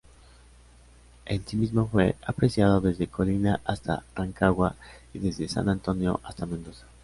[1.27, 4.75] El sismo fue apreciado desde Colina hasta Rancagua
[5.13, 6.87] y desde San Antonio hasta Mendoza.